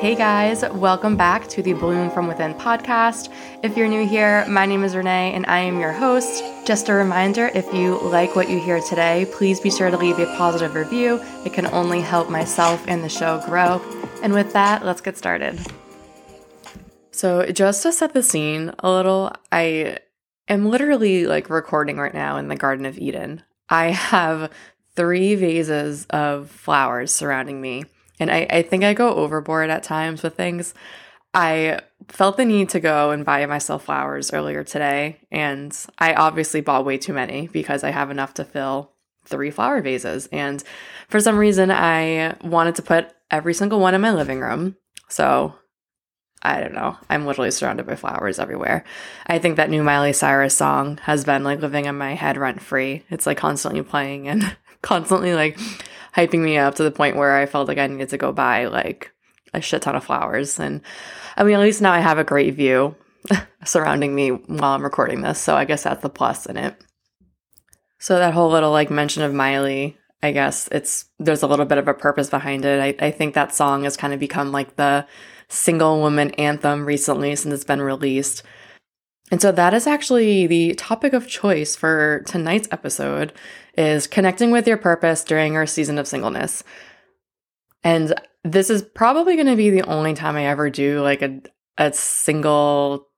Hey 0.00 0.14
guys, 0.14 0.62
welcome 0.74 1.16
back 1.16 1.48
to 1.48 1.60
the 1.60 1.72
Bloom 1.72 2.08
from 2.08 2.28
Within 2.28 2.54
podcast. 2.54 3.34
If 3.64 3.76
you're 3.76 3.88
new 3.88 4.06
here, 4.06 4.46
my 4.46 4.64
name 4.64 4.84
is 4.84 4.94
Renee 4.94 5.32
and 5.34 5.44
I 5.46 5.58
am 5.58 5.80
your 5.80 5.90
host. 5.90 6.44
Just 6.64 6.88
a 6.88 6.92
reminder 6.92 7.50
if 7.52 7.74
you 7.74 7.98
like 8.02 8.36
what 8.36 8.48
you 8.48 8.60
hear 8.60 8.80
today, 8.80 9.26
please 9.32 9.58
be 9.58 9.72
sure 9.72 9.90
to 9.90 9.96
leave 9.96 10.20
a 10.20 10.26
positive 10.36 10.76
review. 10.76 11.20
It 11.44 11.52
can 11.52 11.66
only 11.66 12.00
help 12.00 12.30
myself 12.30 12.86
and 12.86 13.02
the 13.02 13.08
show 13.08 13.42
grow. 13.44 13.82
And 14.22 14.32
with 14.32 14.52
that, 14.52 14.84
let's 14.84 15.00
get 15.00 15.18
started. 15.18 15.58
So, 17.10 17.46
just 17.46 17.82
to 17.82 17.90
set 17.90 18.12
the 18.12 18.22
scene 18.22 18.70
a 18.78 18.88
little, 18.92 19.32
I 19.50 19.98
am 20.46 20.66
literally 20.66 21.26
like 21.26 21.50
recording 21.50 21.96
right 21.96 22.14
now 22.14 22.36
in 22.36 22.46
the 22.46 22.54
Garden 22.54 22.86
of 22.86 22.98
Eden. 22.98 23.42
I 23.68 23.86
have 23.86 24.52
three 24.94 25.34
vases 25.34 26.06
of 26.10 26.52
flowers 26.52 27.10
surrounding 27.10 27.60
me 27.60 27.84
and 28.20 28.30
I, 28.30 28.46
I 28.50 28.62
think 28.62 28.84
I 28.84 28.94
go 28.94 29.14
overboard 29.14 29.70
at 29.70 29.82
times 29.82 30.22
with 30.22 30.36
things. 30.36 30.74
I 31.34 31.80
felt 32.08 32.36
the 32.36 32.44
need 32.44 32.70
to 32.70 32.80
go 32.80 33.10
and 33.10 33.24
buy 33.24 33.44
myself 33.46 33.84
flowers 33.84 34.32
earlier 34.32 34.64
today, 34.64 35.20
and 35.30 35.76
I 35.98 36.14
obviously 36.14 36.60
bought 36.60 36.84
way 36.84 36.98
too 36.98 37.12
many 37.12 37.48
because 37.48 37.84
I 37.84 37.90
have 37.90 38.10
enough 38.10 38.34
to 38.34 38.44
fill 38.44 38.92
three 39.24 39.50
flower 39.50 39.80
vases. 39.80 40.26
And 40.32 40.62
for 41.08 41.20
some 41.20 41.38
reason, 41.38 41.70
I 41.70 42.34
wanted 42.42 42.76
to 42.76 42.82
put 42.82 43.12
every 43.30 43.54
single 43.54 43.78
one 43.78 43.94
in 43.94 44.00
my 44.00 44.12
living 44.12 44.40
room. 44.40 44.76
So 45.08 45.54
I 46.42 46.60
don't 46.60 46.74
know. 46.74 46.96
I'm 47.10 47.26
literally 47.26 47.50
surrounded 47.50 47.86
by 47.86 47.96
flowers 47.96 48.38
everywhere. 48.38 48.84
I 49.26 49.38
think 49.38 49.56
that 49.56 49.70
new 49.70 49.82
Miley 49.82 50.12
Cyrus 50.12 50.56
song 50.56 50.98
has 51.02 51.24
been 51.24 51.44
like 51.44 51.60
living 51.60 51.86
in 51.86 51.98
my 51.98 52.14
head 52.14 52.36
rent 52.36 52.62
free. 52.62 53.04
It's 53.10 53.26
like 53.26 53.38
constantly 53.38 53.82
playing 53.82 54.28
and 54.28 54.56
constantly 54.82 55.34
like 55.34 55.58
hyping 56.18 56.40
me 56.40 56.58
up 56.58 56.74
to 56.74 56.82
the 56.82 56.90
point 56.90 57.16
where 57.16 57.36
I 57.36 57.46
felt 57.46 57.68
like 57.68 57.78
I 57.78 57.86
needed 57.86 58.08
to 58.08 58.18
go 58.18 58.32
buy 58.32 58.66
like 58.66 59.12
a 59.54 59.60
shit 59.60 59.82
ton 59.82 59.94
of 59.94 60.04
flowers. 60.04 60.58
And 60.58 60.80
I 61.36 61.44
mean, 61.44 61.54
at 61.54 61.60
least 61.60 61.80
now 61.80 61.92
I 61.92 62.00
have 62.00 62.18
a 62.18 62.24
great 62.24 62.54
view 62.54 62.96
surrounding 63.64 64.14
me 64.14 64.30
while 64.30 64.74
I'm 64.74 64.82
recording 64.82 65.20
this. 65.20 65.38
So 65.38 65.54
I 65.54 65.64
guess 65.64 65.84
that's 65.84 66.02
the 66.02 66.10
plus 66.10 66.46
in 66.46 66.56
it. 66.56 66.76
So 68.00 68.18
that 68.18 68.34
whole 68.34 68.50
little 68.50 68.72
like 68.72 68.90
mention 68.90 69.22
of 69.22 69.32
Miley, 69.32 69.96
I 70.20 70.32
guess 70.32 70.68
it's 70.72 71.04
there's 71.20 71.44
a 71.44 71.46
little 71.46 71.66
bit 71.66 71.78
of 71.78 71.86
a 71.86 71.94
purpose 71.94 72.28
behind 72.30 72.64
it. 72.64 72.80
I, 73.00 73.06
I 73.06 73.10
think 73.12 73.34
that 73.34 73.54
song 73.54 73.84
has 73.84 73.96
kind 73.96 74.12
of 74.12 74.18
become 74.18 74.50
like 74.50 74.74
the 74.74 75.06
single 75.48 76.00
woman 76.00 76.32
anthem 76.32 76.84
recently 76.84 77.36
since 77.36 77.54
it's 77.54 77.64
been 77.64 77.80
released. 77.80 78.42
And 79.30 79.42
so 79.42 79.52
that 79.52 79.74
is 79.74 79.86
actually 79.86 80.46
the 80.46 80.74
topic 80.74 81.12
of 81.12 81.26
choice 81.26 81.76
for 81.76 82.22
tonight's 82.26 82.68
episode 82.70 83.32
is 83.76 84.06
connecting 84.06 84.50
with 84.50 84.66
your 84.66 84.78
purpose 84.78 85.22
during 85.22 85.56
our 85.56 85.66
season 85.66 85.98
of 85.98 86.08
singleness. 86.08 86.64
And 87.84 88.14
this 88.44 88.70
is 88.70 88.82
probably 88.82 89.36
going 89.36 89.46
to 89.46 89.56
be 89.56 89.70
the 89.70 89.82
only 89.82 90.14
time 90.14 90.36
I 90.36 90.46
ever 90.46 90.70
do 90.70 91.00
like 91.02 91.22
a 91.22 91.40
a 91.78 91.92
single 91.92 93.08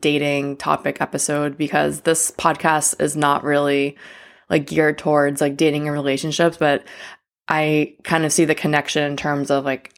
dating 0.00 0.56
topic 0.58 1.00
episode 1.00 1.56
because 1.56 2.02
this 2.02 2.30
podcast 2.30 3.00
is 3.00 3.16
not 3.16 3.42
really 3.42 3.96
like 4.50 4.66
geared 4.66 4.98
towards 4.98 5.40
like 5.40 5.56
dating 5.56 5.88
and 5.88 5.92
relationships, 5.92 6.58
but 6.58 6.84
I 7.48 7.96
kind 8.04 8.24
of 8.24 8.32
see 8.32 8.44
the 8.44 8.54
connection 8.54 9.02
in 9.02 9.16
terms 9.16 9.50
of 9.50 9.64
like 9.64 9.94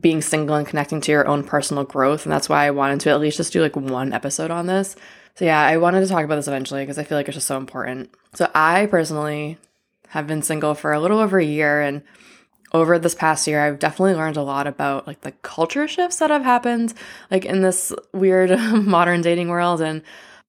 being 0.00 0.22
single 0.22 0.56
and 0.56 0.66
connecting 0.66 1.00
to 1.02 1.12
your 1.12 1.26
own 1.28 1.44
personal 1.44 1.84
growth. 1.84 2.24
And 2.24 2.32
that's 2.32 2.48
why 2.48 2.66
I 2.66 2.70
wanted 2.70 3.00
to 3.00 3.10
at 3.10 3.20
least 3.20 3.36
just 3.36 3.52
do 3.52 3.60
like 3.60 3.76
one 3.76 4.12
episode 4.12 4.50
on 4.50 4.66
this. 4.66 4.96
So, 5.34 5.44
yeah, 5.44 5.60
I 5.60 5.76
wanted 5.76 6.00
to 6.00 6.06
talk 6.06 6.24
about 6.24 6.36
this 6.36 6.48
eventually 6.48 6.82
because 6.82 6.98
I 6.98 7.04
feel 7.04 7.18
like 7.18 7.28
it's 7.28 7.36
just 7.36 7.46
so 7.46 7.56
important. 7.56 8.10
So, 8.34 8.50
I 8.54 8.86
personally 8.86 9.58
have 10.08 10.26
been 10.26 10.42
single 10.42 10.74
for 10.74 10.92
a 10.92 11.00
little 11.00 11.18
over 11.18 11.38
a 11.38 11.44
year. 11.44 11.80
And 11.80 12.02
over 12.72 12.98
this 12.98 13.14
past 13.14 13.46
year, 13.46 13.64
I've 13.64 13.78
definitely 13.78 14.14
learned 14.14 14.36
a 14.36 14.42
lot 14.42 14.66
about 14.66 15.06
like 15.06 15.22
the 15.22 15.32
culture 15.32 15.88
shifts 15.88 16.18
that 16.18 16.30
have 16.30 16.44
happened, 16.44 16.94
like 17.30 17.44
in 17.44 17.62
this 17.62 17.92
weird 18.12 18.58
modern 18.72 19.22
dating 19.22 19.48
world. 19.48 19.80
And 19.80 20.02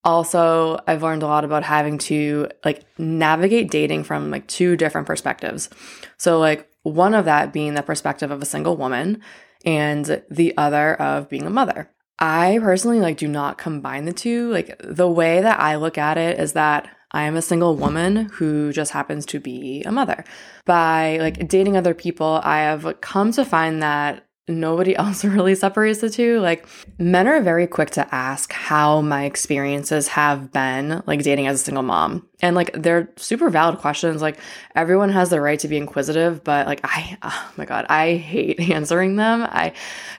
also, 0.04 0.80
I've 0.88 1.04
learned 1.04 1.24
a 1.24 1.28
lot 1.28 1.46
about 1.46 1.64
having 1.64 2.00
to 2.00 2.50
like 2.66 2.84
navigate 2.98 3.70
dating 3.70 4.04
from 4.04 4.32
like 4.32 4.48
two 4.48 4.76
different 4.76 5.08
perspectives. 5.08 5.70
So, 6.18 6.40
like, 6.40 6.71
one 6.84 7.14
of 7.14 7.26
that 7.26 7.54
being 7.54 7.74
the 7.74 7.84
perspective 7.84 8.32
of 8.32 8.42
a 8.42 8.46
single 8.46 8.78
woman, 8.78 9.22
and 9.66 10.24
the 10.30 10.56
other 10.58 10.96
of 10.96 11.30
being 11.30 11.46
a 11.46 11.52
mother. 11.52 11.92
I 12.20 12.60
personally 12.62 13.00
like 13.00 13.18
do 13.18 13.28
not 13.28 13.58
combine 13.58 14.06
the 14.06 14.14
two. 14.14 14.52
Like 14.52 14.80
the 14.84 15.10
way 15.10 15.42
that 15.42 15.60
I 15.60 15.76
look 15.76 15.98
at 15.98 16.18
it 16.18 16.40
is 16.40 16.54
that 16.54 16.88
I 17.12 17.24
am 17.24 17.36
a 17.36 17.42
single 17.42 17.76
woman 17.76 18.30
who 18.34 18.72
just 18.72 18.92
happens 18.92 19.26
to 19.28 19.40
be 19.40 19.84
a 19.86 19.92
mother. 19.92 20.24
By 20.66 21.18
like 21.18 21.48
dating 21.48 21.76
other 21.76 21.94
people, 21.94 22.40
I 22.44 22.60
have 22.60 23.02
come 23.02 23.32
to 23.34 23.44
find 23.44 23.82
that 23.82 24.26
nobody 24.60 24.96
else 25.02 25.24
really 25.24 25.56
separates 25.56 26.02
the 26.02 26.10
two. 26.10 26.40
Like, 26.40 26.68
men 26.98 27.28
are 27.28 27.42
very 27.42 27.68
quick 27.68 27.92
to 27.92 28.14
ask 28.14 28.52
how 28.52 29.02
my 29.02 29.26
experiences 29.26 30.10
have 30.10 30.52
been, 30.52 31.02
like 31.06 31.24
dating 31.24 31.48
as 31.48 31.62
a 31.62 31.64
single 31.64 31.84
mom. 31.84 32.28
And 32.42 32.56
like, 32.56 32.72
they're 32.74 33.10
super 33.18 33.50
valid 33.50 33.80
questions. 33.80 34.22
Like, 34.22 34.38
everyone 34.76 35.10
has 35.10 35.30
the 35.30 35.42
right 35.42 35.60
to 35.60 35.68
be 35.68 35.78
inquisitive, 35.78 36.44
but 36.44 36.68
like, 36.68 36.82
I, 36.84 37.18
oh 37.24 37.52
my 37.58 37.66
God, 37.66 37.86
I 37.90 38.16
hate 38.16 38.60
answering 38.70 39.16
them. 39.16 39.44
I, 39.44 39.74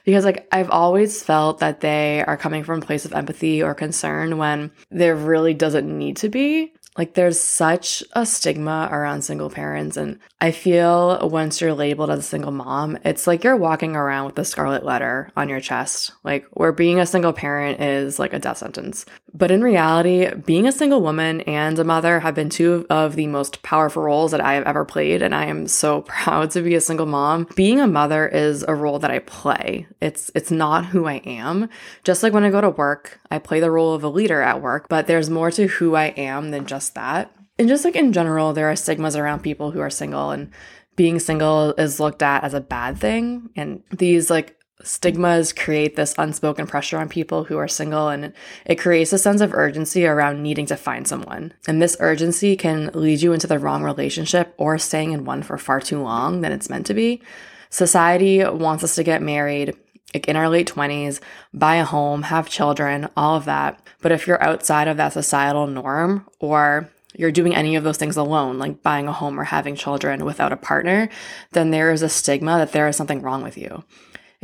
because 0.05 0.25
like, 0.25 0.47
I've 0.51 0.69
always 0.69 1.23
felt 1.23 1.59
that 1.59 1.81
they 1.81 2.23
are 2.25 2.37
coming 2.37 2.63
from 2.63 2.81
a 2.81 2.85
place 2.85 3.05
of 3.05 3.13
empathy 3.13 3.61
or 3.61 3.73
concern 3.73 4.37
when 4.37 4.71
there 4.89 5.15
really 5.15 5.53
doesn't 5.53 5.85
need 5.85 6.17
to 6.17 6.29
be. 6.29 6.73
Like 6.97 7.13
there's 7.13 7.39
such 7.39 8.03
a 8.13 8.25
stigma 8.25 8.89
around 8.91 9.23
single 9.23 9.49
parents. 9.49 9.97
And 9.97 10.19
I 10.39 10.51
feel 10.51 11.27
once 11.29 11.59
you're 11.59 11.73
labeled 11.73 12.09
as 12.09 12.19
a 12.19 12.23
single 12.23 12.51
mom, 12.51 12.97
it's 13.03 13.25
like 13.25 13.43
you're 13.43 13.55
walking 13.57 13.95
around 13.95 14.25
with 14.25 14.39
a 14.39 14.45
scarlet 14.45 14.85
letter 14.85 15.31
on 15.35 15.49
your 15.49 15.59
chest, 15.59 16.11
like 16.23 16.45
where 16.51 16.71
being 16.71 16.99
a 16.99 17.05
single 17.05 17.33
parent 17.33 17.81
is 17.81 18.19
like 18.19 18.33
a 18.33 18.39
death 18.39 18.57
sentence. 18.57 19.05
But 19.35 19.49
in 19.49 19.63
reality, 19.63 20.29
being 20.45 20.67
a 20.67 20.71
single 20.71 21.01
woman 21.01 21.41
and 21.41 21.77
a 21.79 21.83
mother 21.83 22.19
have 22.19 22.35
been 22.35 22.49
two 22.49 22.85
of 22.89 23.15
the 23.15 23.25
most 23.25 23.63
powerful 23.63 24.03
roles 24.03 24.29
that 24.31 24.41
I 24.41 24.53
have 24.53 24.65
ever 24.65 24.85
played. 24.85 25.23
And 25.23 25.33
I 25.33 25.45
am 25.45 25.67
so 25.67 26.01
proud 26.07 26.51
to 26.51 26.61
be 26.61 26.75
a 26.75 26.81
single 26.81 27.07
mom. 27.07 27.47
Being 27.55 27.79
a 27.79 27.87
mother 27.87 28.27
is 28.27 28.63
a 28.67 28.75
role 28.75 28.99
that 28.99 29.09
I 29.09 29.19
play. 29.19 29.87
It's, 29.99 30.29
it's 30.35 30.51
not 30.51 30.85
who 30.85 31.07
I 31.07 31.15
am. 31.25 31.69
Just 32.03 32.21
like 32.21 32.33
when 32.33 32.43
I 32.43 32.51
go 32.51 32.61
to 32.61 32.69
work, 32.69 33.19
I 33.31 33.39
play 33.39 33.59
the 33.59 33.71
role 33.71 33.93
of 33.93 34.03
a 34.03 34.09
leader 34.09 34.41
at 34.41 34.61
work, 34.61 34.87
but 34.87 35.07
there's 35.07 35.29
more 35.29 35.49
to 35.51 35.67
who 35.67 35.95
I 35.95 36.05
am 36.05 36.51
than 36.51 36.67
just 36.67 36.93
that. 36.93 37.35
And 37.57 37.67
just 37.67 37.85
like 37.85 37.95
in 37.95 38.13
general, 38.13 38.53
there 38.53 38.69
are 38.69 38.75
stigmas 38.75 39.15
around 39.15 39.41
people 39.41 39.71
who 39.71 39.79
are 39.79 39.89
single 39.89 40.31
and 40.31 40.51
being 40.95 41.19
single 41.19 41.73
is 41.77 41.99
looked 41.99 42.21
at 42.21 42.43
as 42.43 42.53
a 42.53 42.61
bad 42.61 42.99
thing. 42.99 43.49
And 43.55 43.83
these 43.89 44.29
like 44.29 44.57
stigmas 44.83 45.53
create 45.53 45.95
this 45.95 46.13
unspoken 46.17 46.67
pressure 46.67 46.97
on 46.97 47.09
people 47.09 47.45
who 47.45 47.57
are 47.57 47.67
single 47.67 48.09
and 48.09 48.33
it 48.65 48.75
creates 48.75 49.13
a 49.13 49.17
sense 49.17 49.41
of 49.41 49.53
urgency 49.53 50.05
around 50.05 50.43
needing 50.43 50.65
to 50.67 50.75
find 50.75 51.07
someone. 51.07 51.53
And 51.67 51.81
this 51.81 51.97
urgency 51.99 52.55
can 52.55 52.91
lead 52.93 53.21
you 53.21 53.33
into 53.33 53.47
the 53.47 53.59
wrong 53.59 53.83
relationship 53.83 54.53
or 54.57 54.77
staying 54.77 55.11
in 55.11 55.25
one 55.25 55.43
for 55.43 55.57
far 55.57 55.79
too 55.79 56.01
long 56.01 56.41
than 56.41 56.51
it's 56.51 56.69
meant 56.69 56.85
to 56.87 56.93
be. 56.93 57.21
Society 57.69 58.43
wants 58.43 58.83
us 58.83 58.95
to 58.95 59.03
get 59.03 59.21
married 59.21 59.75
like 60.13 60.27
in 60.27 60.35
our 60.35 60.49
late 60.49 60.71
20s, 60.71 61.19
buy 61.53 61.75
a 61.75 61.85
home, 61.85 62.23
have 62.23 62.47
children, 62.49 63.09
all 63.17 63.35
of 63.35 63.45
that. 63.45 63.81
But 64.01 64.11
if 64.11 64.27
you're 64.27 64.43
outside 64.43 64.87
of 64.87 64.97
that 64.97 65.13
societal 65.13 65.65
norm 65.67 66.27
or 66.39 66.89
you're 67.15 67.31
doing 67.31 67.55
any 67.55 67.75
of 67.75 67.83
those 67.83 67.97
things 67.97 68.17
alone, 68.17 68.59
like 68.59 68.81
buying 68.83 69.07
a 69.07 69.13
home 69.13 69.39
or 69.39 69.45
having 69.45 69.75
children 69.75 70.25
without 70.25 70.51
a 70.51 70.57
partner, 70.57 71.09
then 71.51 71.71
there 71.71 71.91
is 71.91 72.01
a 72.01 72.09
stigma 72.09 72.57
that 72.57 72.71
there 72.71 72.87
is 72.87 72.95
something 72.95 73.21
wrong 73.21 73.43
with 73.43 73.57
you. 73.57 73.83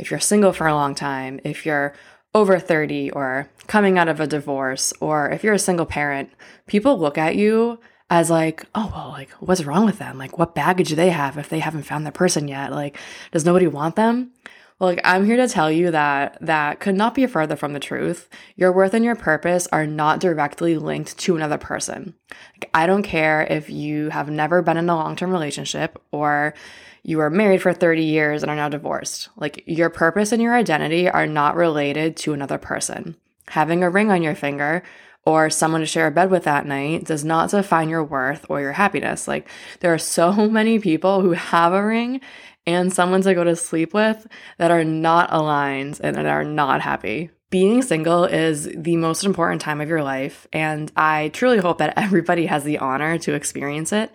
If 0.00 0.10
you're 0.10 0.20
single 0.20 0.52
for 0.52 0.66
a 0.66 0.74
long 0.74 0.94
time, 0.94 1.40
if 1.44 1.66
you're 1.66 1.94
over 2.34 2.58
30 2.58 3.10
or 3.10 3.48
coming 3.66 3.98
out 3.98 4.08
of 4.08 4.20
a 4.20 4.26
divorce, 4.26 4.92
or 5.00 5.30
if 5.30 5.44
you're 5.44 5.54
a 5.54 5.58
single 5.58 5.86
parent, 5.86 6.30
people 6.66 6.98
look 6.98 7.18
at 7.18 7.36
you 7.36 7.78
as 8.08 8.30
like, 8.30 8.64
oh, 8.74 8.90
well, 8.94 9.08
like, 9.10 9.30
what's 9.32 9.64
wrong 9.64 9.84
with 9.84 9.98
them? 9.98 10.18
Like, 10.18 10.38
what 10.38 10.54
baggage 10.54 10.88
do 10.88 10.96
they 10.96 11.10
have 11.10 11.38
if 11.38 11.48
they 11.48 11.60
haven't 11.60 11.84
found 11.84 12.04
their 12.04 12.12
person 12.12 12.48
yet? 12.48 12.72
Like, 12.72 12.96
does 13.30 13.44
nobody 13.44 13.66
want 13.66 13.96
them? 13.96 14.32
Well, 14.78 14.88
like, 14.88 15.00
I'm 15.04 15.26
here 15.26 15.36
to 15.36 15.46
tell 15.46 15.70
you 15.70 15.90
that 15.90 16.38
that 16.40 16.80
could 16.80 16.94
not 16.94 17.14
be 17.14 17.26
further 17.26 17.54
from 17.54 17.74
the 17.74 17.80
truth. 17.80 18.30
Your 18.56 18.72
worth 18.72 18.94
and 18.94 19.04
your 19.04 19.14
purpose 19.14 19.68
are 19.70 19.86
not 19.86 20.20
directly 20.20 20.78
linked 20.78 21.18
to 21.18 21.36
another 21.36 21.58
person. 21.58 22.14
Like, 22.54 22.70
I 22.72 22.86
don't 22.86 23.02
care 23.02 23.42
if 23.42 23.68
you 23.68 24.08
have 24.08 24.30
never 24.30 24.62
been 24.62 24.78
in 24.78 24.88
a 24.88 24.96
long 24.96 25.16
term 25.16 25.30
relationship 25.30 26.00
or 26.10 26.54
you 27.02 27.20
are 27.20 27.30
married 27.30 27.62
for 27.62 27.72
30 27.72 28.02
years 28.02 28.42
and 28.42 28.50
are 28.50 28.56
now 28.56 28.68
divorced. 28.68 29.28
Like, 29.36 29.62
your 29.66 29.90
purpose 29.90 30.32
and 30.32 30.42
your 30.42 30.54
identity 30.54 31.08
are 31.08 31.26
not 31.26 31.56
related 31.56 32.16
to 32.18 32.32
another 32.32 32.58
person. 32.58 33.16
Having 33.48 33.82
a 33.82 33.90
ring 33.90 34.10
on 34.10 34.22
your 34.22 34.34
finger 34.34 34.82
or 35.24 35.50
someone 35.50 35.80
to 35.80 35.86
share 35.86 36.06
a 36.06 36.10
bed 36.10 36.30
with 36.30 36.44
that 36.44 36.66
night 36.66 37.04
does 37.04 37.24
not 37.24 37.50
define 37.50 37.88
your 37.88 38.04
worth 38.04 38.46
or 38.48 38.60
your 38.60 38.72
happiness. 38.72 39.28
Like, 39.28 39.48
there 39.80 39.92
are 39.92 39.98
so 39.98 40.32
many 40.50 40.78
people 40.78 41.20
who 41.20 41.32
have 41.32 41.72
a 41.72 41.84
ring 41.84 42.20
and 42.66 42.92
someone 42.92 43.22
to 43.22 43.34
go 43.34 43.44
to 43.44 43.56
sleep 43.56 43.94
with 43.94 44.26
that 44.58 44.70
are 44.70 44.84
not 44.84 45.32
aligned 45.32 46.00
and 46.02 46.16
that 46.16 46.26
are 46.26 46.44
not 46.44 46.80
happy. 46.80 47.30
Being 47.50 47.82
single 47.82 48.24
is 48.24 48.70
the 48.76 48.96
most 48.96 49.24
important 49.24 49.60
time 49.60 49.80
of 49.80 49.88
your 49.88 50.04
life, 50.04 50.46
and 50.52 50.92
I 50.94 51.30
truly 51.32 51.58
hope 51.58 51.78
that 51.78 51.94
everybody 51.96 52.46
has 52.46 52.62
the 52.62 52.78
honor 52.78 53.18
to 53.18 53.34
experience 53.34 53.92
it. 53.92 54.12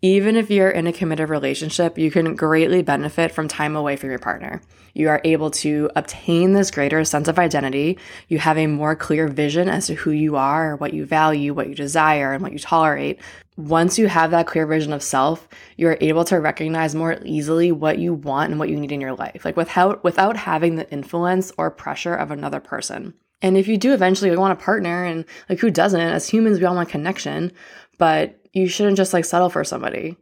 Even 0.00 0.36
if 0.36 0.48
you're 0.48 0.70
in 0.70 0.86
a 0.86 0.92
committed 0.92 1.28
relationship, 1.28 1.98
you 1.98 2.08
can 2.12 2.36
greatly 2.36 2.82
benefit 2.82 3.32
from 3.32 3.48
time 3.48 3.74
away 3.74 3.96
from 3.96 4.10
your 4.10 4.20
partner. 4.20 4.62
You 4.94 5.08
are 5.08 5.20
able 5.24 5.50
to 5.52 5.90
obtain 5.96 6.52
this 6.52 6.70
greater 6.70 7.04
sense 7.04 7.26
of 7.26 7.36
identity. 7.36 7.98
You 8.28 8.38
have 8.38 8.56
a 8.56 8.68
more 8.68 8.94
clear 8.94 9.26
vision 9.26 9.68
as 9.68 9.88
to 9.88 9.94
who 9.94 10.12
you 10.12 10.36
are, 10.36 10.76
what 10.76 10.94
you 10.94 11.04
value, 11.04 11.52
what 11.52 11.68
you 11.68 11.74
desire, 11.74 12.32
and 12.32 12.44
what 12.44 12.52
you 12.52 12.60
tolerate. 12.60 13.18
Once 13.56 13.98
you 13.98 14.06
have 14.06 14.30
that 14.30 14.46
clear 14.46 14.68
vision 14.68 14.92
of 14.92 15.02
self, 15.02 15.48
you're 15.76 15.98
able 16.00 16.24
to 16.26 16.38
recognize 16.38 16.94
more 16.94 17.18
easily 17.24 17.72
what 17.72 17.98
you 17.98 18.14
want 18.14 18.50
and 18.50 18.60
what 18.60 18.68
you 18.68 18.78
need 18.78 18.92
in 18.92 19.00
your 19.00 19.14
life, 19.14 19.44
like 19.44 19.56
without 19.56 20.04
without 20.04 20.36
having 20.36 20.76
the 20.76 20.88
influence 20.92 21.50
or 21.58 21.72
pressure 21.72 22.14
of 22.14 22.30
another 22.30 22.60
person. 22.60 23.14
And 23.40 23.56
if 23.56 23.68
you 23.68 23.76
do 23.76 23.92
eventually 23.92 24.36
want 24.36 24.52
a 24.52 24.64
partner, 24.64 25.04
and 25.04 25.24
like 25.48 25.58
who 25.58 25.70
doesn't? 25.70 26.00
As 26.00 26.28
humans, 26.28 26.58
we 26.58 26.66
all 26.66 26.74
want 26.74 26.88
connection, 26.88 27.52
but 27.98 28.40
you 28.52 28.68
shouldn't 28.68 28.96
just 28.96 29.12
like 29.12 29.24
settle 29.24 29.50
for 29.50 29.64
somebody. 29.64 30.16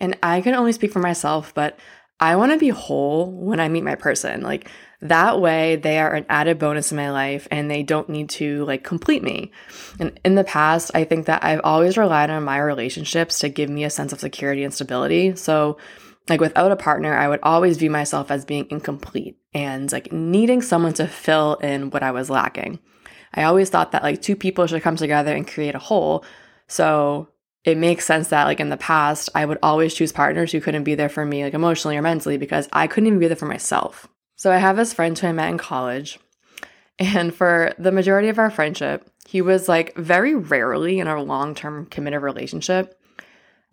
And 0.00 0.16
I 0.22 0.40
can 0.40 0.54
only 0.54 0.72
speak 0.72 0.92
for 0.92 1.00
myself, 1.00 1.54
but 1.54 1.78
I 2.20 2.36
want 2.36 2.52
to 2.52 2.58
be 2.58 2.68
whole 2.68 3.30
when 3.30 3.60
I 3.60 3.68
meet 3.68 3.84
my 3.84 3.94
person. 3.94 4.42
Like 4.42 4.68
that 5.00 5.40
way 5.40 5.76
they 5.76 5.98
are 5.98 6.12
an 6.12 6.26
added 6.28 6.58
bonus 6.58 6.90
in 6.90 6.96
my 6.96 7.10
life 7.10 7.46
and 7.50 7.70
they 7.70 7.82
don't 7.84 8.08
need 8.08 8.28
to 8.30 8.64
like 8.64 8.82
complete 8.82 9.22
me. 9.22 9.52
And 10.00 10.18
in 10.24 10.34
the 10.34 10.44
past, 10.44 10.90
I 10.94 11.04
think 11.04 11.26
that 11.26 11.44
I've 11.44 11.60
always 11.62 11.96
relied 11.96 12.30
on 12.30 12.42
my 12.42 12.58
relationships 12.58 13.38
to 13.40 13.48
give 13.48 13.70
me 13.70 13.84
a 13.84 13.90
sense 13.90 14.12
of 14.12 14.20
security 14.20 14.64
and 14.64 14.74
stability. 14.74 15.36
So 15.36 15.78
like 16.28 16.40
without 16.40 16.72
a 16.72 16.76
partner, 16.76 17.14
I 17.14 17.28
would 17.28 17.40
always 17.42 17.76
view 17.76 17.90
myself 17.90 18.30
as 18.30 18.44
being 18.44 18.66
incomplete 18.70 19.38
and 19.54 19.90
like 19.92 20.12
needing 20.12 20.62
someone 20.62 20.94
to 20.94 21.06
fill 21.06 21.54
in 21.56 21.90
what 21.90 22.02
I 22.02 22.10
was 22.10 22.28
lacking. 22.28 22.80
I 23.34 23.44
always 23.44 23.70
thought 23.70 23.92
that 23.92 24.02
like 24.02 24.20
two 24.20 24.36
people 24.36 24.66
should 24.66 24.82
come 24.82 24.96
together 24.96 25.34
and 25.34 25.46
create 25.46 25.74
a 25.74 25.80
whole. 25.80 26.24
So 26.68 27.28
it 27.64 27.76
makes 27.76 28.06
sense 28.06 28.28
that 28.28 28.44
like 28.44 28.60
in 28.60 28.68
the 28.68 28.76
past 28.76 29.28
I 29.34 29.44
would 29.44 29.58
always 29.62 29.94
choose 29.94 30.12
partners 30.12 30.52
who 30.52 30.60
couldn't 30.60 30.84
be 30.84 30.94
there 30.94 31.08
for 31.08 31.24
me 31.24 31.44
like 31.44 31.54
emotionally 31.54 31.96
or 31.96 32.02
mentally 32.02 32.36
because 32.36 32.68
I 32.72 32.86
couldn't 32.86 33.08
even 33.08 33.18
be 33.18 33.26
there 33.26 33.36
for 33.36 33.46
myself. 33.46 34.06
So 34.36 34.52
I 34.52 34.58
have 34.58 34.76
this 34.76 34.94
friend 34.94 35.18
who 35.18 35.26
I 35.26 35.32
met 35.32 35.50
in 35.50 35.58
college 35.58 36.18
and 36.98 37.34
for 37.34 37.72
the 37.78 37.92
majority 37.92 38.28
of 38.28 38.38
our 38.38 38.50
friendship, 38.50 39.08
he 39.26 39.40
was 39.42 39.68
like 39.68 39.94
very 39.96 40.34
rarely 40.34 40.98
in 40.98 41.06
a 41.06 41.22
long-term 41.22 41.86
committed 41.86 42.22
relationship. 42.22 42.98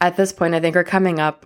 At 0.01 0.17
this 0.17 0.33
point, 0.33 0.53
I 0.53 0.59
think 0.59 0.75
we're 0.75 0.83
coming 0.83 1.19
up 1.19 1.45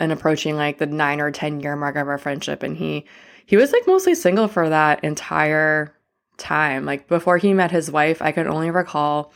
and 0.00 0.10
approaching 0.10 0.56
like 0.56 0.78
the 0.78 0.86
9 0.86 1.20
or 1.20 1.30
10 1.30 1.60
year 1.60 1.76
mark 1.76 1.96
of 1.96 2.08
our 2.08 2.18
friendship 2.18 2.62
and 2.62 2.76
he 2.76 3.06
he 3.44 3.56
was 3.56 3.72
like 3.72 3.86
mostly 3.86 4.14
single 4.14 4.48
for 4.48 4.68
that 4.68 5.02
entire 5.04 5.94
time. 6.38 6.84
Like 6.84 7.08
before 7.08 7.38
he 7.38 7.52
met 7.52 7.70
his 7.70 7.90
wife, 7.90 8.22
I 8.22 8.32
can 8.32 8.46
only 8.46 8.70
recall 8.70 9.32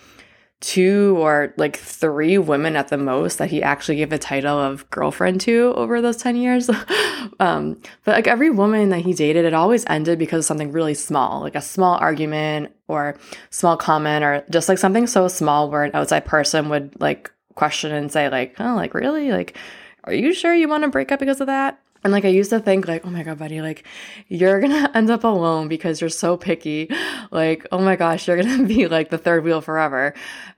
two 0.61 1.17
or 1.19 1.53
like 1.59 1.77
three 1.77 2.39
women 2.39 2.77
at 2.77 2.89
the 2.89 2.97
most 2.97 3.39
that 3.39 3.51
he 3.51 3.63
actually 3.63 3.97
gave 3.97 4.09
the 4.09 4.19
title 4.19 4.59
of 4.59 4.89
girlfriend 4.91 5.41
to 5.43 5.75
over 5.77 6.01
those 6.01 6.17
10 6.17 6.37
years. 6.37 6.71
um, 7.41 7.81
but 8.05 8.15
like 8.15 8.27
every 8.27 8.51
woman 8.51 8.89
that 8.89 9.01
he 9.01 9.13
dated, 9.13 9.45
it 9.45 9.53
always 9.53 9.85
ended 9.87 10.19
because 10.19 10.41
of 10.41 10.45
something 10.47 10.73
really 10.73 10.95
small, 10.95 11.41
like 11.41 11.55
a 11.55 11.61
small 11.61 11.97
argument 11.97 12.75
or 12.89 13.17
small 13.51 13.77
comment 13.77 14.25
or 14.25 14.45
just 14.51 14.69
like 14.69 14.79
something 14.79 15.07
so 15.07 15.29
small 15.29 15.71
where 15.71 15.85
an 15.85 15.91
outside 15.95 16.25
person 16.25 16.71
would 16.71 16.99
like 17.01 17.31
question 17.55 17.93
and 17.93 18.11
say 18.11 18.29
like, 18.31 18.55
oh, 18.59 18.75
like 18.75 18.95
really? 18.95 19.31
Like, 19.33 19.57
are 20.05 20.15
you 20.15 20.33
sure 20.33 20.55
you 20.55 20.69
want 20.69 20.85
to 20.85 20.89
break 20.89 21.13
up 21.13 21.21
because 21.21 21.41
of 21.41 21.49
that? 21.49 21.79
And 22.07 22.13
like 22.13 22.25
I 22.25 22.29
used 22.29 22.51
to 22.51 22.61
think 22.61 22.87
like, 22.87 23.05
oh 23.05 23.11
my 23.11 23.25
god, 23.25 23.41
buddy, 23.41 23.61
like 23.61 23.83
you're 24.29 24.61
gonna 24.61 24.89
end 24.95 25.11
up 25.11 25.25
alone 25.25 25.67
because 25.67 26.01
you're 26.01 26.09
so 26.09 26.37
picky. 26.37 26.89
Like, 27.33 27.67
oh 27.73 27.81
my 27.81 27.97
gosh, 27.97 28.29
you're 28.29 28.41
gonna 28.41 28.63
be 28.63 28.87
like 28.87 29.11
the 29.11 29.19
third 29.19 29.43
wheel 29.43 29.61
forever. 29.61 30.15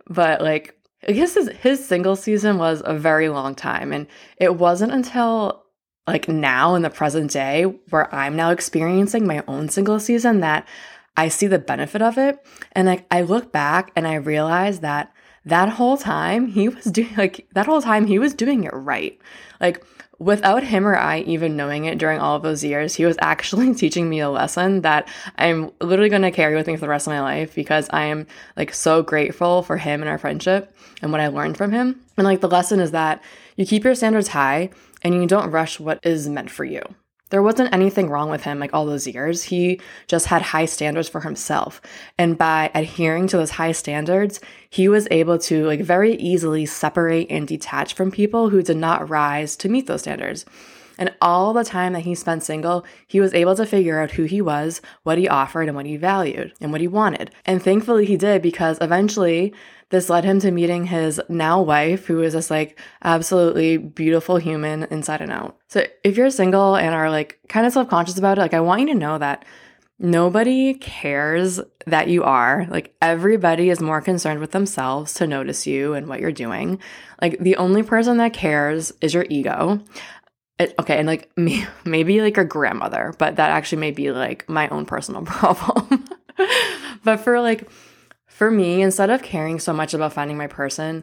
But 0.07 0.43
like 0.43 0.79
I 1.09 1.13
guess 1.13 1.33
his, 1.33 1.49
his 1.49 1.89
single 1.89 2.17
season 2.17 2.59
was 2.59 2.83
a 2.85 2.93
very 2.93 3.31
long 3.31 3.55
time. 3.55 3.95
And 3.95 4.09
it 4.37 4.57
wasn't 4.57 4.93
until 4.93 5.65
like 6.07 6.29
now 6.29 6.75
in 6.75 6.83
the 6.83 6.91
present 6.91 7.31
day 7.31 7.63
where 7.63 8.15
I'm 8.15 8.37
now 8.37 8.51
experiencing 8.51 9.27
my 9.27 9.43
own 9.49 9.71
single 9.71 10.01
season 10.01 10.41
that 10.41 10.69
I 11.17 11.29
see 11.29 11.47
the 11.47 11.59
benefit 11.59 12.03
of 12.03 12.19
it. 12.19 12.45
And 12.73 12.87
like 12.87 13.07
I 13.11 13.23
look 13.23 13.53
back 13.53 13.91
and 13.97 14.07
I 14.07 14.17
realize 14.17 14.81
that 14.81 15.15
that 15.47 15.71
whole 15.71 15.97
time 15.97 16.49
he 16.49 16.69
was 16.69 16.85
doing 16.85 17.15
like 17.17 17.49
that 17.55 17.65
whole 17.65 17.81
time 17.81 18.07
he 18.07 18.19
was 18.19 18.35
doing 18.35 18.65
it 18.65 18.75
right. 18.75 19.19
Like 19.63 19.83
without 20.19 20.65
him 20.65 20.87
or 20.87 20.97
I 20.97 21.21
even 21.21 21.57
knowing 21.57 21.85
it 21.85 21.99
during 21.99 22.19
all 22.19 22.37
of 22.37 22.43
those 22.43 22.65
years, 22.65 22.95
he 22.95 23.05
was 23.05 23.17
actually 23.21 23.75
teaching 23.75 24.09
me 24.09 24.21
a 24.21 24.31
lesson 24.31 24.83
that 24.83 25.09
I'm 25.37 25.71
literally 25.81 26.11
going 26.11 26.23
to 26.23 26.31
carry 26.31 26.55
with 26.55 26.67
me 26.67 26.75
for 26.75 26.81
the 26.81 26.89
rest 26.89 27.07
of 27.07 27.13
my 27.13 27.21
life 27.21 27.55
because 27.55 27.89
I 27.91 28.05
am 28.05 28.27
like 28.57 28.75
so 28.75 29.03
grateful 29.03 29.63
for 29.63 29.77
him 29.77 30.01
and 30.01 30.09
our 30.09 30.19
friendship 30.19 30.75
and 31.03 31.13
what 31.13 31.21
I 31.21 31.29
learned 31.29 31.57
from 31.57 31.73
him. 31.73 32.01
And 32.17 32.25
like 32.25 32.41
the 32.41 32.49
lesson 32.49 32.81
is 32.81 32.91
that 32.91 33.23
you 33.57 33.67
keep 33.67 33.85
your 33.85 33.95
standards 33.95 34.29
high 34.29 34.71
and 35.03 35.15
you 35.15 35.27
don't 35.27 35.51
rush 35.51 35.79
what 35.79 36.01
is 36.05 36.29
meant 36.29 36.51
for 36.51 36.65
you. 36.65 36.83
There 37.31 37.43
wasn't 37.43 37.73
anything 37.73 38.09
wrong 38.09 38.31
with 38.31 38.43
him 38.43 38.59
like 38.59 38.73
all 38.73 38.87
those 38.87 39.07
years. 39.07 39.45
He 39.45 39.81
just 40.07 40.27
had 40.27 40.43
high 40.43 40.65
standards 40.65 41.09
for 41.09 41.21
himself. 41.21 41.81
And 42.17 42.39
by 42.39 42.71
adhering 42.75 43.27
to 43.29 43.37
those 43.37 43.53
high 43.53 43.73
standards, 43.73 44.41
he 44.71 44.89
was 44.89 45.09
able 45.11 45.39
to 45.41 45.67
like 45.67 45.81
very 45.81 46.15
easily 46.15 46.67
separate 46.67 47.27
and 47.31 47.47
detach 47.47 47.95
from 47.95 48.11
people 48.11 48.51
who 48.51 48.63
did 48.63 48.77
not 48.77 49.09
rise 49.09 49.57
to 49.57 49.69
meet 49.69 49.87
those 49.87 50.03
standards. 50.03 50.45
And 50.99 51.15
all 51.23 51.53
the 51.53 51.65
time 51.65 51.93
that 51.93 52.01
he 52.01 52.17
spent 52.17 52.43
single, 52.43 52.85
he 53.07 53.21
was 53.21 53.33
able 53.33 53.55
to 53.55 53.65
figure 53.65 54.01
out 54.01 54.11
who 54.13 54.25
he 54.25 54.43
was, 54.43 54.83
what 55.05 55.17
he 55.17 55.29
offered, 55.29 55.69
and 55.69 55.77
what 55.77 55.87
he 55.87 55.97
valued, 55.97 56.53
and 56.61 56.73
what 56.73 56.81
he 56.81 56.89
wanted. 56.89 57.31
And 57.47 57.63
thankfully 57.63 58.05
he 58.05 58.17
did 58.17 58.43
because 58.43 58.79
eventually 58.81 59.55
this 59.91 60.11
led 60.11 60.25
him 60.25 60.41
to 60.41 60.51
meeting 60.51 60.85
his 60.85 61.21
now 61.29 61.63
wife, 61.63 62.07
who 62.07 62.23
is 62.23 62.35
this 62.35 62.51
like 62.51 62.79
absolutely 63.03 63.79
beautiful 63.79 64.37
human 64.37 64.85
inside 64.85 65.23
and 65.23 65.33
out. 65.33 65.57
So 65.69 65.85
if 66.05 66.17
you're 66.17 66.31
single 66.31 66.77
and 66.77 66.95
are 66.95 67.11
like 67.11 67.39
kind 67.49 67.67
of 67.67 67.73
self 67.73 67.89
conscious 67.89 68.19
about 68.19 68.39
it, 68.39 68.43
like 68.43 68.55
I 68.55 68.61
want 68.61 68.83
you 68.83 68.89
to 68.89 68.95
know 68.95 69.19
that 69.19 69.45
nobody 69.99 70.75
cares 70.75 71.61
that 71.87 72.09
you 72.09 72.23
are. 72.23 72.67
Like 72.71 72.95
everybody 73.01 73.71
is 73.71 73.81
more 73.81 74.01
concerned 74.01 74.41
with 74.41 74.53
themselves 74.53 75.15
to 75.15 75.27
notice 75.27 75.67
you 75.67 75.95
and 75.95 76.07
what 76.07 76.21
you're 76.21 76.33
doing. 76.33 76.81
Like 77.21 77.39
the 77.39 77.57
only 77.57 77.83
person 77.83 78.19
that 78.19 78.33
cares 78.33 78.93
is 79.01 79.15
your 79.15 79.27
ego. 79.29 79.81
It, 80.59 80.75
okay, 80.79 80.99
and 80.99 81.07
like 81.07 81.31
me, 81.37 81.65
maybe 81.85 82.21
like 82.21 82.37
your 82.37 82.45
grandmother, 82.45 83.15
but 83.19 83.37
that 83.37 83.51
actually 83.51 83.79
may 83.79 83.91
be 83.91 84.13
like 84.13 84.49
my 84.49 84.69
own 84.69 84.85
personal 84.85 85.23
problem. 85.25 86.05
but 87.05 87.19
for 87.21 87.41
like 87.41 87.69
for 88.39 88.53
me, 88.53 88.83
instead 88.83 89.11
of 89.11 89.21
caring 89.21 89.59
so 89.59 89.73
much 89.73 89.95
about 89.95 90.13
finding 90.13 90.37
my 90.37 90.47
person, 90.47 91.03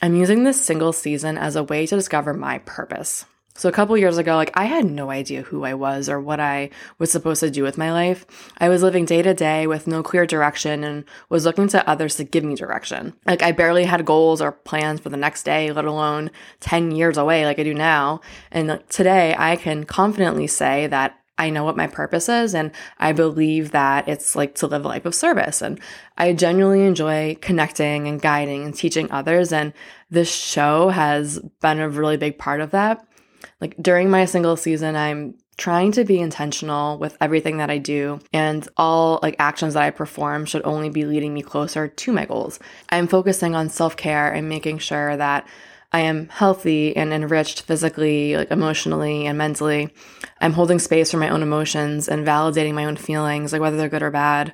I'm 0.00 0.16
using 0.16 0.44
this 0.44 0.58
single 0.58 0.94
season 0.94 1.36
as 1.36 1.54
a 1.54 1.62
way 1.62 1.86
to 1.86 1.94
discover 1.94 2.32
my 2.32 2.60
purpose. 2.60 3.26
So 3.54 3.68
a 3.68 3.72
couple 3.72 3.98
years 3.98 4.16
ago, 4.16 4.36
like 4.36 4.52
I 4.54 4.64
had 4.64 4.86
no 4.86 5.10
idea 5.10 5.42
who 5.42 5.62
I 5.64 5.74
was 5.74 6.08
or 6.08 6.18
what 6.18 6.40
I 6.40 6.70
was 6.98 7.12
supposed 7.12 7.40
to 7.40 7.50
do 7.50 7.62
with 7.62 7.76
my 7.76 7.92
life. 7.92 8.24
I 8.56 8.70
was 8.70 8.82
living 8.82 9.04
day 9.04 9.20
to 9.20 9.34
day 9.34 9.66
with 9.66 9.86
no 9.86 10.02
clear 10.02 10.24
direction 10.24 10.82
and 10.82 11.04
was 11.28 11.44
looking 11.44 11.68
to 11.68 11.86
others 11.86 12.16
to 12.16 12.24
give 12.24 12.44
me 12.44 12.54
direction. 12.54 13.12
Like 13.26 13.42
I 13.42 13.52
barely 13.52 13.84
had 13.84 14.06
goals 14.06 14.40
or 14.40 14.50
plans 14.50 15.00
for 15.00 15.10
the 15.10 15.18
next 15.18 15.42
day, 15.42 15.72
let 15.72 15.84
alone 15.84 16.30
10 16.60 16.92
years 16.92 17.18
away 17.18 17.44
like 17.44 17.58
I 17.58 17.62
do 17.62 17.74
now. 17.74 18.22
And 18.50 18.82
today 18.88 19.34
I 19.38 19.56
can 19.56 19.84
confidently 19.84 20.46
say 20.46 20.86
that 20.86 21.19
I 21.40 21.48
know 21.48 21.64
what 21.64 21.76
my 21.76 21.86
purpose 21.86 22.28
is 22.28 22.54
and 22.54 22.70
I 22.98 23.12
believe 23.12 23.70
that 23.70 24.06
it's 24.06 24.36
like 24.36 24.54
to 24.56 24.66
live 24.66 24.84
a 24.84 24.88
life 24.88 25.06
of 25.06 25.14
service. 25.14 25.62
And 25.62 25.80
I 26.18 26.34
genuinely 26.34 26.86
enjoy 26.86 27.38
connecting 27.40 28.06
and 28.06 28.20
guiding 28.20 28.62
and 28.62 28.74
teaching 28.74 29.10
others. 29.10 29.50
And 29.50 29.72
this 30.10 30.32
show 30.32 30.90
has 30.90 31.38
been 31.62 31.80
a 31.80 31.88
really 31.88 32.18
big 32.18 32.36
part 32.36 32.60
of 32.60 32.72
that. 32.72 33.04
Like 33.58 33.74
during 33.80 34.10
my 34.10 34.26
single 34.26 34.56
season, 34.56 34.96
I'm 34.96 35.34
trying 35.56 35.92
to 35.92 36.04
be 36.04 36.20
intentional 36.20 36.98
with 36.98 37.16
everything 37.22 37.56
that 37.58 37.70
I 37.70 37.78
do 37.78 38.20
and 38.32 38.68
all 38.76 39.18
like 39.22 39.36
actions 39.38 39.74
that 39.74 39.82
I 39.82 39.90
perform 39.90 40.44
should 40.44 40.64
only 40.64 40.90
be 40.90 41.06
leading 41.06 41.32
me 41.32 41.42
closer 41.42 41.88
to 41.88 42.12
my 42.12 42.26
goals. 42.26 42.58
I'm 42.90 43.08
focusing 43.08 43.54
on 43.54 43.70
self-care 43.70 44.30
and 44.30 44.48
making 44.48 44.78
sure 44.78 45.16
that 45.16 45.46
I 45.92 46.00
am 46.00 46.28
healthy 46.28 46.96
and 46.96 47.12
enriched 47.12 47.62
physically, 47.62 48.36
like 48.36 48.50
emotionally 48.50 49.26
and 49.26 49.36
mentally. 49.36 49.92
I'm 50.40 50.52
holding 50.52 50.78
space 50.78 51.10
for 51.10 51.16
my 51.16 51.28
own 51.28 51.42
emotions 51.42 52.08
and 52.08 52.26
validating 52.26 52.74
my 52.74 52.84
own 52.84 52.96
feelings, 52.96 53.52
like 53.52 53.60
whether 53.60 53.76
they're 53.76 53.88
good 53.88 54.02
or 54.02 54.10
bad. 54.10 54.52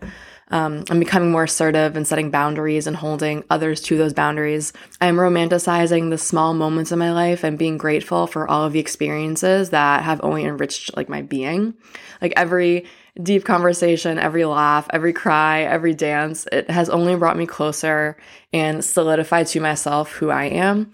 Um, 0.48 0.84
I'm 0.88 1.00
becoming 1.00 1.32
more 1.32 1.44
assertive 1.44 1.96
and 1.96 2.06
setting 2.06 2.30
boundaries 2.30 2.86
and 2.86 2.96
holding 2.96 3.42
others 3.50 3.80
to 3.82 3.98
those 3.98 4.14
boundaries. 4.14 4.72
I'm 5.00 5.16
romanticizing 5.16 6.08
the 6.08 6.18
small 6.18 6.54
moments 6.54 6.92
in 6.92 7.00
my 7.00 7.12
life 7.12 7.42
and 7.42 7.58
being 7.58 7.78
grateful 7.78 8.28
for 8.28 8.48
all 8.48 8.64
of 8.64 8.72
the 8.72 8.78
experiences 8.78 9.70
that 9.70 10.04
have 10.04 10.20
only 10.22 10.44
enriched 10.44 10.96
like 10.96 11.08
my 11.08 11.20
being. 11.20 11.74
Like 12.22 12.32
every 12.36 12.86
deep 13.20 13.44
conversation, 13.44 14.18
every 14.18 14.44
laugh, 14.44 14.86
every 14.92 15.12
cry, 15.12 15.62
every 15.62 15.94
dance, 15.94 16.46
it 16.52 16.70
has 16.70 16.88
only 16.88 17.16
brought 17.16 17.36
me 17.36 17.46
closer 17.46 18.16
and 18.52 18.84
solidified 18.84 19.48
to 19.48 19.60
myself 19.60 20.12
who 20.12 20.30
I 20.30 20.44
am 20.44 20.92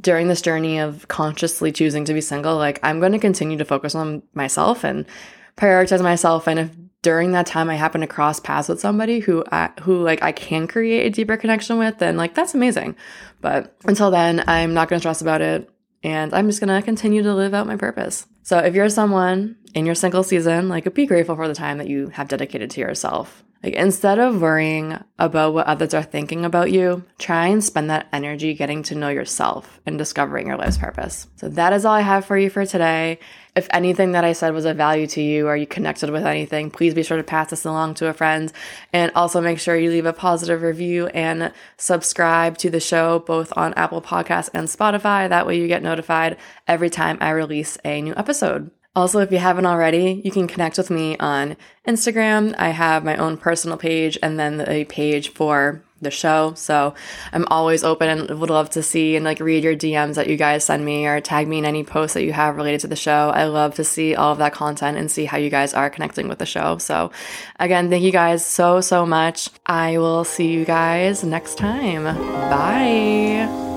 during 0.00 0.28
this 0.28 0.42
journey 0.42 0.78
of 0.78 1.06
consciously 1.08 1.70
choosing 1.72 2.04
to 2.06 2.14
be 2.14 2.20
single, 2.20 2.56
like 2.56 2.80
I'm 2.82 3.00
going 3.00 3.12
to 3.12 3.18
continue 3.18 3.58
to 3.58 3.64
focus 3.64 3.94
on 3.94 4.22
myself 4.34 4.84
and 4.84 5.04
prioritize 5.56 6.02
myself. 6.02 6.46
And 6.46 6.58
if 6.58 6.70
during 7.02 7.32
that 7.32 7.46
time 7.46 7.68
I 7.68 7.74
happen 7.74 8.00
to 8.00 8.06
cross 8.06 8.40
paths 8.40 8.68
with 8.68 8.80
somebody 8.80 9.20
who 9.20 9.44
I, 9.52 9.70
who 9.82 10.02
like 10.02 10.22
I 10.22 10.32
can 10.32 10.66
create 10.66 11.06
a 11.06 11.10
deeper 11.10 11.36
connection 11.36 11.76
with, 11.78 11.98
then 11.98 12.16
like 12.16 12.34
that's 12.34 12.54
amazing. 12.54 12.96
But 13.40 13.76
until 13.84 14.10
then, 14.10 14.44
I'm 14.46 14.72
not 14.72 14.88
going 14.88 14.98
to 14.98 15.02
stress 15.02 15.20
about 15.20 15.42
it. 15.42 15.68
and 16.02 16.34
I'm 16.34 16.48
just 16.48 16.60
gonna 16.60 16.82
continue 16.82 17.22
to 17.22 17.34
live 17.34 17.54
out 17.54 17.66
my 17.66 17.76
purpose. 17.76 18.26
So 18.42 18.58
if 18.58 18.74
you're 18.74 18.88
someone 18.88 19.56
in 19.74 19.86
your 19.86 19.94
single 19.94 20.22
season, 20.22 20.68
like 20.68 20.92
be 20.94 21.06
grateful 21.06 21.36
for 21.36 21.48
the 21.48 21.54
time 21.54 21.78
that 21.78 21.88
you 21.88 22.08
have 22.08 22.28
dedicated 22.28 22.70
to 22.72 22.80
yourself. 22.80 23.44
Like 23.62 23.74
instead 23.74 24.18
of 24.18 24.40
worrying 24.40 24.98
about 25.20 25.54
what 25.54 25.68
others 25.68 25.94
are 25.94 26.02
thinking 26.02 26.44
about 26.44 26.72
you, 26.72 27.04
try 27.18 27.46
and 27.46 27.62
spend 27.62 27.90
that 27.90 28.08
energy 28.12 28.54
getting 28.54 28.82
to 28.84 28.96
know 28.96 29.08
yourself 29.08 29.80
and 29.86 29.96
discovering 29.96 30.48
your 30.48 30.56
life's 30.56 30.78
purpose. 30.78 31.28
So 31.36 31.48
that 31.50 31.72
is 31.72 31.84
all 31.84 31.94
I 31.94 32.00
have 32.00 32.24
for 32.24 32.36
you 32.36 32.50
for 32.50 32.66
today. 32.66 33.20
If 33.54 33.68
anything 33.70 34.12
that 34.12 34.24
I 34.24 34.32
said 34.32 34.52
was 34.52 34.64
of 34.64 34.76
value 34.76 35.06
to 35.08 35.22
you 35.22 35.46
or 35.46 35.56
you 35.56 35.66
connected 35.66 36.10
with 36.10 36.26
anything, 36.26 36.70
please 36.70 36.92
be 36.92 37.04
sure 37.04 37.18
to 37.18 37.22
pass 37.22 37.50
this 37.50 37.64
along 37.64 37.94
to 37.94 38.08
a 38.08 38.14
friend. 38.14 38.52
And 38.92 39.12
also 39.14 39.40
make 39.40 39.60
sure 39.60 39.76
you 39.76 39.90
leave 39.90 40.06
a 40.06 40.12
positive 40.12 40.62
review 40.62 41.06
and 41.08 41.52
subscribe 41.76 42.58
to 42.58 42.70
the 42.70 42.80
show 42.80 43.20
both 43.20 43.52
on 43.56 43.74
Apple 43.74 44.02
Podcasts 44.02 44.50
and 44.52 44.66
Spotify. 44.66 45.28
That 45.28 45.46
way 45.46 45.58
you 45.58 45.68
get 45.68 45.84
notified 45.84 46.36
every 46.66 46.90
time 46.90 47.18
I 47.20 47.30
release 47.30 47.78
a 47.84 48.02
new 48.02 48.14
episode. 48.16 48.72
Also, 48.94 49.20
if 49.20 49.32
you 49.32 49.38
haven't 49.38 49.66
already, 49.66 50.20
you 50.24 50.30
can 50.30 50.46
connect 50.46 50.76
with 50.76 50.90
me 50.90 51.16
on 51.18 51.56
Instagram. 51.86 52.54
I 52.58 52.68
have 52.68 53.04
my 53.04 53.16
own 53.16 53.38
personal 53.38 53.78
page 53.78 54.18
and 54.22 54.38
then 54.38 54.64
a 54.68 54.84
page 54.84 55.30
for 55.30 55.82
the 56.02 56.10
show. 56.10 56.52
So 56.54 56.94
I'm 57.32 57.46
always 57.48 57.84
open 57.84 58.08
and 58.08 58.40
would 58.40 58.50
love 58.50 58.70
to 58.70 58.82
see 58.82 59.16
and 59.16 59.24
like 59.24 59.40
read 59.40 59.64
your 59.64 59.76
DMs 59.76 60.16
that 60.16 60.28
you 60.28 60.36
guys 60.36 60.64
send 60.64 60.84
me 60.84 61.06
or 61.06 61.20
tag 61.20 61.48
me 61.48 61.58
in 61.58 61.64
any 61.64 61.84
posts 61.84 62.14
that 62.14 62.24
you 62.24 62.32
have 62.32 62.56
related 62.56 62.80
to 62.80 62.88
the 62.88 62.96
show. 62.96 63.30
I 63.34 63.44
love 63.44 63.76
to 63.76 63.84
see 63.84 64.14
all 64.14 64.32
of 64.32 64.38
that 64.38 64.52
content 64.52 64.98
and 64.98 65.10
see 65.10 65.24
how 65.24 65.38
you 65.38 65.48
guys 65.48 65.72
are 65.72 65.88
connecting 65.88 66.28
with 66.28 66.38
the 66.38 66.46
show. 66.46 66.78
So 66.78 67.12
again, 67.58 67.88
thank 67.88 68.02
you 68.02 68.12
guys 68.12 68.44
so, 68.44 68.80
so 68.80 69.06
much. 69.06 69.48
I 69.64 69.98
will 69.98 70.24
see 70.24 70.52
you 70.52 70.64
guys 70.64 71.24
next 71.24 71.56
time. 71.56 72.04
Bye. 72.04 73.71